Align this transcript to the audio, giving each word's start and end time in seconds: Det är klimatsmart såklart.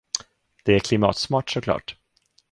Det 0.63 0.75
är 0.75 0.79
klimatsmart 0.79 1.49
såklart. 1.49 1.95